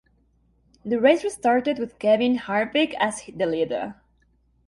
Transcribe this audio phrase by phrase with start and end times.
[0.83, 3.97] The race restarted with Kevin Harvick as the leader.